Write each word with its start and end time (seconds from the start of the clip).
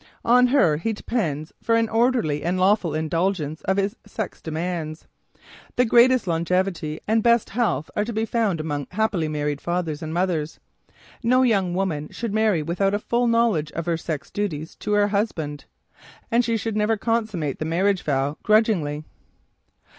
On 0.25 0.47
her 0.47 0.77
he 0.77 0.93
depends 0.93 1.53
for 1.61 1.75
an 1.75 1.87
orderly 1.87 2.41
and 2.41 2.59
lawful 2.59 2.95
indulgence 2.95 3.61
of 3.65 3.77
his 3.77 3.95
sex 4.03 4.41
demands. 4.41 5.05
The 5.75 5.85
greatest 5.85 6.25
longevity 6.25 6.99
and 7.07 7.21
best 7.21 7.51
health 7.51 7.91
are 7.95 8.03
to 8.05 8.11
be 8.11 8.25
found 8.25 8.59
among 8.59 8.87
happily 8.89 9.27
married 9.27 9.61
fathers 9.61 10.01
and 10.01 10.11
mothers. 10.11 10.59
No 11.21 11.43
young 11.43 11.75
woman 11.75 12.07
should 12.09 12.33
marry 12.33 12.63
without 12.63 12.95
a 12.95 12.99
full 12.99 13.27
knowledge 13.27 13.71
of 13.73 13.85
her 13.85 13.95
sex 13.95 14.31
duties 14.31 14.73
to 14.77 14.93
her 14.93 15.09
husband. 15.09 15.65
And 16.31 16.43
she 16.43 16.57
should 16.57 16.75
never 16.75 16.97
consummate 16.97 17.59
the 17.59 17.65
marriage 17.65 18.01
vow 18.01 18.39
grudgingly. 18.41 19.03